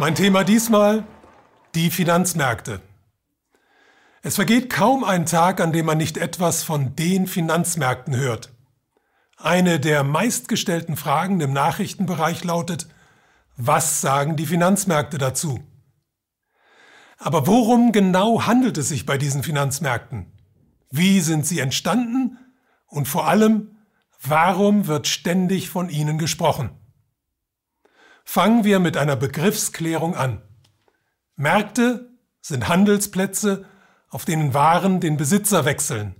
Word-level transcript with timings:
Mein 0.00 0.14
Thema 0.14 0.44
diesmal 0.44 1.04
die 1.74 1.90
Finanzmärkte. 1.90 2.80
Es 4.22 4.36
vergeht 4.36 4.70
kaum 4.70 5.02
ein 5.02 5.26
Tag, 5.26 5.60
an 5.60 5.72
dem 5.72 5.86
man 5.86 5.98
nicht 5.98 6.18
etwas 6.18 6.62
von 6.62 6.94
den 6.94 7.26
Finanzmärkten 7.26 8.14
hört. 8.14 8.52
Eine 9.38 9.80
der 9.80 10.04
meistgestellten 10.04 10.96
Fragen 10.96 11.40
im 11.40 11.52
Nachrichtenbereich 11.52 12.44
lautet, 12.44 12.86
was 13.56 14.00
sagen 14.00 14.36
die 14.36 14.46
Finanzmärkte 14.46 15.18
dazu? 15.18 15.64
Aber 17.18 17.48
worum 17.48 17.90
genau 17.90 18.46
handelt 18.46 18.78
es 18.78 18.90
sich 18.90 19.04
bei 19.04 19.18
diesen 19.18 19.42
Finanzmärkten? 19.42 20.26
Wie 20.92 21.18
sind 21.18 21.44
sie 21.44 21.58
entstanden? 21.58 22.38
Und 22.86 23.08
vor 23.08 23.26
allem, 23.26 23.76
warum 24.22 24.86
wird 24.86 25.08
ständig 25.08 25.68
von 25.68 25.88
ihnen 25.88 26.18
gesprochen? 26.18 26.70
Fangen 28.30 28.62
wir 28.62 28.78
mit 28.78 28.98
einer 28.98 29.16
Begriffsklärung 29.16 30.14
an. 30.14 30.42
Märkte 31.36 32.10
sind 32.42 32.68
Handelsplätze, 32.68 33.64
auf 34.10 34.26
denen 34.26 34.52
Waren 34.52 35.00
den 35.00 35.16
Besitzer 35.16 35.64
wechseln. 35.64 36.14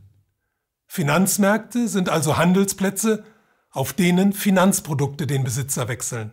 Finanzmärkte 0.87 1.87
sind 1.87 2.09
also 2.09 2.39
Handelsplätze, 2.39 3.25
auf 3.71 3.93
denen 3.93 4.33
Finanzprodukte 4.33 5.27
den 5.27 5.45
Besitzer 5.45 5.89
wechseln. 5.89 6.33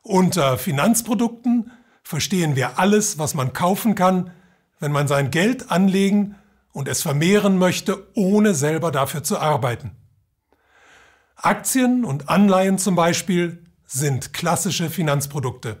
Unter 0.00 0.56
Finanzprodukten 0.56 1.70
verstehen 2.02 2.56
wir 2.56 2.78
alles, 2.78 3.18
was 3.18 3.34
man 3.34 3.52
kaufen 3.52 3.94
kann, 3.94 4.30
wenn 4.80 4.92
man 4.92 5.08
sein 5.08 5.30
Geld 5.30 5.70
anlegen 5.70 6.36
und 6.72 6.88
es 6.88 7.02
vermehren 7.02 7.58
möchte, 7.58 8.08
ohne 8.14 8.54
selber 8.54 8.90
dafür 8.90 9.22
zu 9.22 9.38
arbeiten. 9.38 9.90
Aktien 11.36 12.06
und 12.06 12.30
Anleihen 12.30 12.78
zum 12.78 12.94
Beispiel 12.94 13.63
sind 13.86 14.32
klassische 14.32 14.90
Finanzprodukte. 14.90 15.80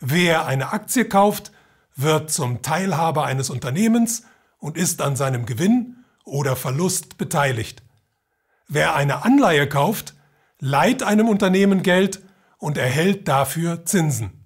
Wer 0.00 0.46
eine 0.46 0.72
Aktie 0.72 1.04
kauft, 1.04 1.52
wird 1.94 2.30
zum 2.30 2.62
Teilhaber 2.62 3.24
eines 3.24 3.50
Unternehmens 3.50 4.24
und 4.58 4.76
ist 4.76 5.00
an 5.00 5.16
seinem 5.16 5.46
Gewinn 5.46 6.04
oder 6.24 6.56
Verlust 6.56 7.18
beteiligt. 7.18 7.82
Wer 8.68 8.94
eine 8.94 9.24
Anleihe 9.24 9.68
kauft, 9.68 10.14
leiht 10.58 11.02
einem 11.02 11.28
Unternehmen 11.28 11.82
Geld 11.82 12.22
und 12.58 12.78
erhält 12.78 13.28
dafür 13.28 13.84
Zinsen. 13.84 14.44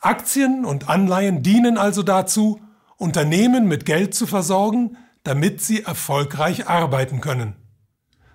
Aktien 0.00 0.64
und 0.64 0.88
Anleihen 0.88 1.42
dienen 1.42 1.78
also 1.78 2.02
dazu, 2.02 2.60
Unternehmen 2.96 3.66
mit 3.66 3.86
Geld 3.86 4.14
zu 4.14 4.26
versorgen, 4.26 4.96
damit 5.24 5.60
sie 5.60 5.82
erfolgreich 5.82 6.68
arbeiten 6.68 7.20
können. 7.20 7.56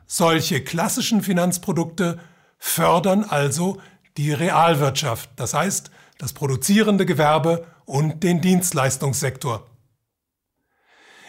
Solche 0.05 0.63
klassischen 0.63 1.21
Finanzprodukte 1.21 2.19
fördern 2.65 3.25
also 3.25 3.81
die 4.15 4.31
Realwirtschaft, 4.31 5.29
das 5.35 5.53
heißt 5.53 5.91
das 6.17 6.31
produzierende 6.31 7.05
Gewerbe 7.05 7.67
und 7.83 8.23
den 8.23 8.39
Dienstleistungssektor. 8.39 9.69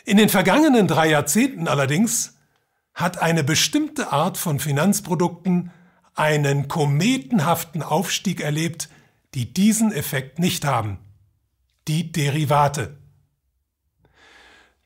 In 0.05 0.17
den 0.17 0.29
vergangenen 0.29 0.87
drei 0.87 1.09
Jahrzehnten 1.09 1.67
allerdings 1.67 2.35
hat 2.95 3.19
eine 3.19 3.43
bestimmte 3.43 4.13
Art 4.13 4.39
von 4.39 4.61
Finanzprodukten 4.61 5.73
einen 6.15 6.69
kometenhaften 6.69 7.83
Aufstieg 7.83 8.41
erlebt, 8.41 8.89
die 9.35 9.53
diesen 9.53 9.91
Effekt 9.91 10.39
nicht 10.39 10.65
haben. 10.65 10.99
Die 11.89 12.13
Derivate. 12.13 12.97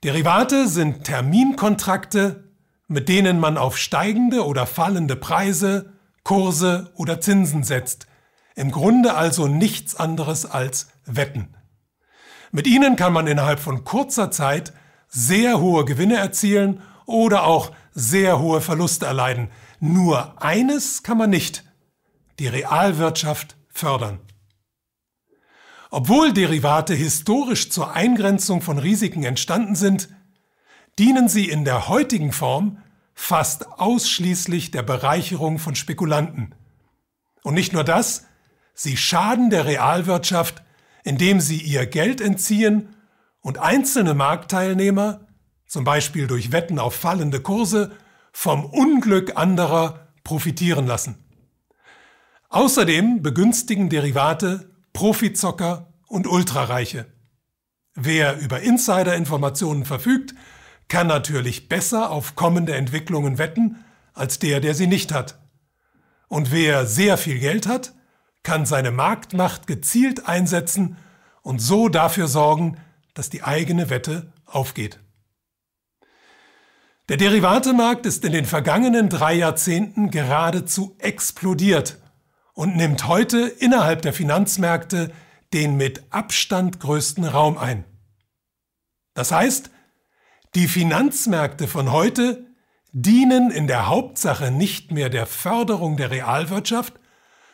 Derivate 0.03 0.67
sind 0.67 1.05
Terminkontrakte, 1.05 2.49
mit 2.87 3.11
denen 3.11 3.39
man 3.39 3.59
auf 3.59 3.77
steigende 3.77 4.47
oder 4.47 4.65
fallende 4.67 5.15
Preise, 5.15 5.98
Kurse 6.29 6.93
oder 6.95 7.23
Zinsen 7.23 7.65
setzt. 7.65 8.07
Im 8.55 8.71
Grunde 8.71 9.15
also 9.15 9.49
nichts 9.49 9.97
anderes 9.97 10.45
als 10.45 10.89
Wetten. 11.07 11.57
Mit 12.53 12.67
ihnen 12.67 12.97
kann 12.97 13.15
man 13.15 13.27
innerhalb 13.27 13.59
von 13.59 13.83
kurzer 13.85 14.31
Zeit 14.31 14.75
sehr 15.09 15.59
hohe 15.59 15.87
Gewinne 15.87 16.19
erzielen 16.19 16.83
oder 17.07 17.45
auch 17.45 17.73
sehr 17.93 18.41
hohe 18.41 18.61
Verluste 18.61 19.07
erleiden. 19.07 19.49
Nur 19.81 20.43
eines 20.43 21.03
kann 21.03 21.17
man 21.17 21.31
nicht, 21.31 21.65
die 22.39 22.49
Realwirtschaft 22.49 23.57
fördern. 23.71 24.21
Obwohl 25.91 26.35
Derivate 26.35 26.93
historisch 26.93 27.71
zur 27.71 27.95
Eingrenzung 27.95 28.61
von 28.61 28.79
Risiken 28.79 29.25
entstanden 29.25 29.77
sind, 29.77 30.11
dienen 30.99 31.31
sie 31.31 31.49
in 31.49 31.65
der 31.65 31.89
heutigen 31.89 32.33
Form 32.33 32.83
fast 33.21 33.67
ausschließlich 33.81 34.71
der 34.71 34.85
Bereicherung 34.85 35.59
von 35.59 35.75
Spekulanten. 35.75 36.55
Und 37.43 37.55
nicht 37.55 37.73
nur 37.73 37.83
das, 37.83 38.27
sie 38.75 38.97
schaden 38.97 39.51
der 39.51 39.67
Realwirtschaft, 39.67 40.63
indem 41.03 41.41
sie 41.41 41.61
ihr 41.61 41.85
Geld 41.87 42.21
entziehen 42.21 42.95
und 43.41 43.59
einzelne 43.59 44.15
Marktteilnehmer, 44.15 45.27
zum 45.67 45.83
Beispiel 45.83 46.29
durch 46.29 46.53
Wetten 46.53 46.79
auf 46.79 46.95
fallende 46.95 47.41
Kurse, 47.41 47.91
vom 48.31 48.65
Unglück 48.65 49.37
anderer 49.37 50.09
profitieren 50.23 50.87
lassen. 50.87 51.17
Außerdem 52.51 53.21
begünstigen 53.21 53.91
Derivate 53.91 54.71
Profizocker 54.93 55.93
und 56.07 56.29
Ultrareiche. 56.29 57.07
Wer 57.95 58.39
über 58.39 58.61
Insider-Informationen 58.61 59.85
verfügt, 59.85 60.35
kann 60.89 61.07
natürlich 61.07 61.69
besser 61.69 62.11
auf 62.11 62.35
kommende 62.35 62.75
Entwicklungen 62.75 63.39
wetten 63.39 63.85
als 64.15 64.39
der, 64.39 64.61
der 64.61 64.75
sie 64.75 64.87
nicht 64.87 65.13
hat. 65.13 65.39
Und 66.29 66.51
wer 66.51 66.87
sehr 66.87 67.17
viel 67.17 67.39
Geld 67.39 67.67
hat, 67.67 67.95
kann 68.43 68.67
seine 68.67 68.91
Marktmacht 68.91 69.67
gezielt 69.67 70.29
einsetzen 70.29 70.97
und 71.43 71.61
so 71.61 71.89
dafür 71.89 72.29
sorgen, 72.29 72.79
dass 73.15 73.31
die 73.31 73.43
eigene 73.43 73.91
Wette 73.91 74.33
aufgeht. 74.47 75.01
Der 77.09 77.17
Derivatemarkt 77.17 78.05
ist 78.05 78.25
in 78.25 78.33
den 78.33 78.45
vergangenen 78.45 79.09
drei 79.09 79.35
Jahrzehnten 79.35 80.11
geradezu 80.11 80.95
explodiert 80.99 81.99
und 82.53 82.77
nimmt 82.77 83.07
heute 83.07 83.39
innerhalb 83.39 84.03
der 84.03 84.13
Finanzmärkte 84.13 85.11
den 85.55 85.77
mit 85.77 86.03
Abstand 86.11 86.81
größten 86.81 87.25
Raum 87.25 87.57
ein. 87.57 87.85
Das 89.15 89.33
heißt, 89.33 89.71
die 90.55 90.69
Finanzmärkte 90.69 91.69
von 91.69 91.93
heute 91.93 92.47
dienen 92.93 93.51
in 93.51 93.67
der 93.67 93.89
Hauptsache 93.89 94.51
nicht 94.51 94.93
mehr 94.93 95.11
der 95.11 95.27
Förderung 95.27 95.97
der 95.97 96.11
Realwirtschaft, 96.11 96.95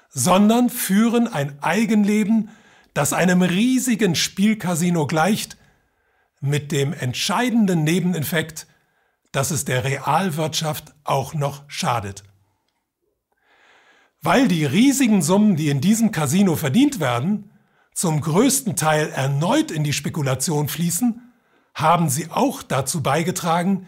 sondern 0.09 0.71
führen 0.71 1.27
ein 1.27 1.61
Eigenleben, 1.63 2.51
das 2.95 3.13
einem 3.13 3.43
riesigen 3.43 4.15
Spielcasino 4.15 5.07
gleicht, 5.07 5.57
mit 6.41 6.73
dem 6.73 6.93
entscheidenden 6.93 7.85
Nebeneffekt, 7.85 8.67
dass 9.33 9.51
es 9.51 9.65
der 9.65 9.83
Realwirtschaft 9.83 10.95
auch 11.03 11.35
noch 11.35 11.65
schadet. 11.69 12.23
Weil 14.23 14.47
die 14.47 14.65
riesigen 14.65 15.23
Summen, 15.23 15.57
die 15.57 15.69
in 15.69 15.81
diesem 15.81 16.13
Casino 16.13 16.55
verdient 16.55 17.01
werden, 17.01 17.51
zum 17.93 18.21
größten 18.21 18.77
Teil 18.77 19.11
erneut 19.11 19.71
in 19.71 19.85
die 19.85 19.93
Spekulation 19.93 20.69
fließen, 20.69 21.24
haben 21.75 22.09
sie 22.09 22.31
auch 22.31 22.63
dazu 22.63 23.03
beigetragen, 23.03 23.87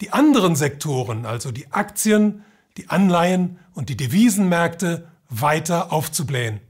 die 0.00 0.12
anderen 0.12 0.56
Sektoren, 0.56 1.24
also 1.24 1.50
die 1.50 1.72
Aktien, 1.72 2.44
die 2.76 2.90
Anleihen 2.90 3.58
und 3.74 3.88
die 3.88 3.96
Devisenmärkte, 3.96 5.08
weiter 5.28 5.92
aufzublähen. 5.92 6.60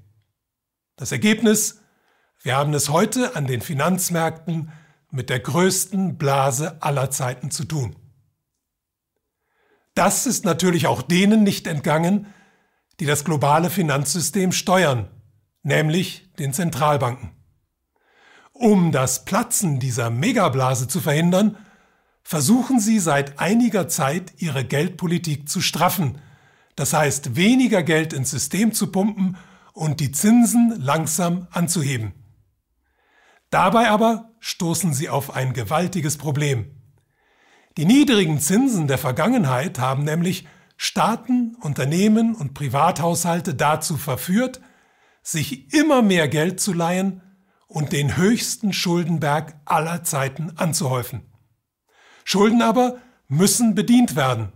Das 0.96 1.12
Ergebnis? 1.12 1.80
Wir 2.42 2.56
haben 2.56 2.74
es 2.74 2.88
heute 2.88 3.34
an 3.36 3.46
den 3.46 3.60
Finanzmärkten 3.60 4.70
mit 5.10 5.30
der 5.30 5.40
größten 5.40 6.18
Blase 6.18 6.82
aller 6.82 7.10
Zeiten 7.10 7.50
zu 7.50 7.64
tun. 7.64 7.96
Das 9.94 10.26
ist 10.26 10.44
natürlich 10.44 10.87
auch 10.87 11.02
denen 11.02 11.43
nicht 11.43 11.66
entgangen, 11.66 12.26
die 13.00 13.06
das 13.06 13.25
globale 13.25 13.70
Finanzsystem 13.70 14.52
steuern, 14.52 15.08
nämlich 15.62 16.32
den 16.38 16.52
Zentralbanken. 16.52 17.38
Um 18.58 18.90
das 18.90 19.25
Platzen 19.25 19.78
dieser 19.78 20.10
Megablase 20.10 20.88
zu 20.88 21.00
verhindern, 21.00 21.56
versuchen 22.25 22.81
sie 22.81 22.99
seit 22.99 23.38
einiger 23.38 23.87
Zeit 23.87 24.32
ihre 24.38 24.64
Geldpolitik 24.64 25.49
zu 25.49 25.60
straffen, 25.60 26.19
das 26.75 26.93
heißt 26.93 27.37
weniger 27.37 27.84
Geld 27.84 28.12
ins 28.12 28.32
System 28.32 28.72
zu 28.72 28.88
pumpen 28.88 29.37
und 29.75 30.00
die 30.00 30.10
Zinsen 30.10 30.75
langsam 30.76 31.46
anzuheben. 31.52 32.14
Dabei 33.50 33.90
aber 33.90 34.32
stoßen 34.40 34.93
sie 34.93 35.08
auf 35.08 35.37
ein 35.37 35.52
gewaltiges 35.52 36.19
Problem. 36.19 36.72
Die 37.76 37.84
niedrigen 37.84 38.40
Zinsen 38.40 38.88
der 38.88 38.99
Vergangenheit 38.99 39.78
haben 39.78 40.02
nämlich 40.02 40.49
Staaten, 40.76 41.56
Unternehmen 41.60 42.34
und 42.34 42.55
Privathaushalte 42.55 43.55
dazu 43.55 43.96
verführt, 43.96 44.60
sich 45.22 45.72
immer 45.72 46.02
mehr 46.02 46.26
Geld 46.26 46.58
zu 46.58 46.72
leihen 46.72 47.22
und 47.69 47.93
den 47.93 48.17
höchsten 48.17 48.73
Schuldenberg 48.73 49.55
aller 49.65 50.03
Zeiten 50.03 50.53
anzuhäufen. 50.56 51.23
Schulden 52.25 52.62
aber 52.62 52.99
müssen 53.29 53.75
bedient 53.75 54.17
werden. 54.17 54.53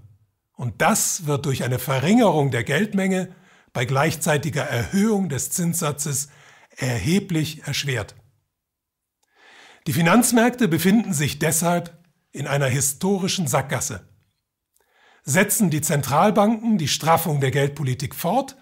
Und 0.55 0.83
das 0.83 1.27
wird 1.27 1.47
durch 1.47 1.63
eine 1.63 1.79
Verringerung 1.79 2.51
der 2.51 2.65
Geldmenge 2.65 3.35
bei 3.73 3.85
gleichzeitiger 3.85 4.65
Erhöhung 4.65 5.29
des 5.29 5.51
Zinssatzes 5.51 6.29
erheblich 6.77 7.63
erschwert. 7.67 8.15
Die 9.87 9.93
Finanzmärkte 9.93 10.69
befinden 10.69 11.13
sich 11.13 11.39
deshalb 11.39 11.99
in 12.31 12.47
einer 12.47 12.67
historischen 12.67 13.47
Sackgasse. 13.47 14.07
Setzen 15.25 15.71
die 15.71 15.81
Zentralbanken 15.81 16.79
die 16.79 16.89
Straffung 16.89 17.41
der 17.41 17.51
Geldpolitik 17.51 18.15
fort, 18.15 18.57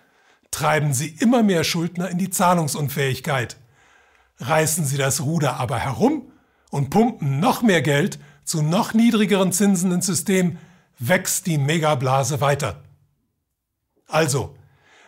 treiben 0.51 0.93
sie 0.93 1.09
immer 1.21 1.43
mehr 1.43 1.65
Schuldner 1.65 2.11
in 2.11 2.19
die 2.19 2.31
Zahlungsunfähigkeit. 2.31 3.60
Reißen 4.41 4.85
sie 4.85 4.97
das 4.97 5.23
Ruder 5.23 5.57
aber 5.59 5.79
herum 5.79 6.33
und 6.71 6.91
pumpen 6.91 7.41
noch 7.41 7.63
mehr 7.63 7.83
Geld 7.83 8.19
zu 8.45 8.63
noch 8.63 8.95
niedrigeren 8.95 9.53
Zinsen 9.53 9.93
ins 9.93 10.07
System, 10.07 10.59
wächst 10.99 11.47
die 11.47 11.59
Megablase 11.59 12.41
weiter. 12.41 12.83
Also, 14.07 14.57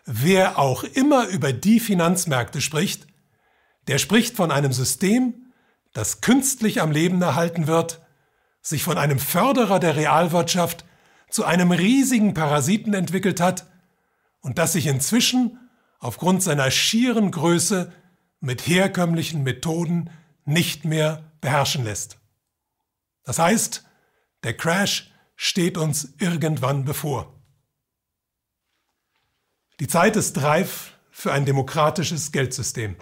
wer 0.05 0.58
auch 0.58 0.84
immer 0.84 1.26
über 1.29 1.52
die 1.52 1.81
Finanzmärkte 1.81 2.61
spricht, 2.61 3.06
der 3.88 3.99
spricht 3.99 4.37
von 4.37 4.50
einem 4.50 4.73
System, 4.73 5.52
das 5.93 6.20
künstlich 6.20 6.81
am 6.81 6.93
Leben 6.93 7.20
erhalten 7.20 7.67
wird, 7.67 8.00
sich 8.62 8.84
von 8.84 8.96
einem 8.96 9.19
Förderer 9.19 9.81
der 9.81 9.96
Realwirtschaft 9.96 10.84
zu 11.29 11.44
einem 11.44 11.73
riesigen 11.73 12.34
Parasiten 12.34 12.94
entwickelt 12.94 13.40
hat 13.40 13.67
und 14.40 14.58
das 14.58 14.75
sich 14.75 14.87
inzwischen 14.87 15.58
aufgrund 15.99 16.43
seiner 16.43 16.70
schieren 16.70 17.31
Größe 17.31 17.93
mit 18.43 18.67
herkömmlichen 18.67 19.44
Methoden 19.44 20.11
nicht 20.44 20.85
mehr 20.85 21.33
beherrschen 21.41 21.85
lässt. 21.85 22.19
Das 23.25 23.39
heißt, 23.39 23.85
der 24.43 24.56
Crash 24.56 25.11
steht 25.37 25.79
uns 25.79 26.15
irgendwann 26.19 26.85
bevor. 26.85 27.41
Die 29.81 29.87
Zeit 29.87 30.17
ist 30.17 30.43
reif 30.43 30.93
für 31.11 31.33
ein 31.33 31.47
demokratisches 31.47 32.33
Geldsystem. 32.33 32.97